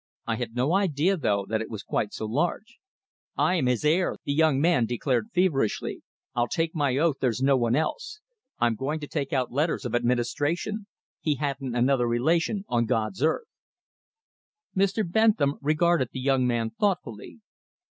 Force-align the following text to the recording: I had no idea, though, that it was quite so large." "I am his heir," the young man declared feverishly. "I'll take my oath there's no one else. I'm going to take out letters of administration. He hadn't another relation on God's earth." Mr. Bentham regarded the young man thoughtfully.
I 0.25 0.37
had 0.37 0.55
no 0.55 0.73
idea, 0.73 1.15
though, 1.15 1.45
that 1.47 1.61
it 1.61 1.69
was 1.69 1.83
quite 1.83 2.11
so 2.11 2.25
large." 2.25 2.79
"I 3.37 3.53
am 3.53 3.67
his 3.67 3.85
heir," 3.85 4.15
the 4.25 4.33
young 4.33 4.59
man 4.59 4.87
declared 4.87 5.29
feverishly. 5.31 6.01
"I'll 6.33 6.47
take 6.47 6.73
my 6.73 6.97
oath 6.97 7.17
there's 7.21 7.43
no 7.43 7.55
one 7.55 7.75
else. 7.75 8.19
I'm 8.57 8.73
going 8.73 8.99
to 9.01 9.07
take 9.07 9.31
out 9.31 9.51
letters 9.51 9.85
of 9.85 9.93
administration. 9.93 10.87
He 11.19 11.35
hadn't 11.35 11.75
another 11.75 12.07
relation 12.07 12.65
on 12.67 12.87
God's 12.87 13.21
earth." 13.21 13.45
Mr. 14.75 15.03
Bentham 15.07 15.59
regarded 15.61 16.07
the 16.11 16.19
young 16.19 16.47
man 16.47 16.71
thoughtfully. 16.71 17.37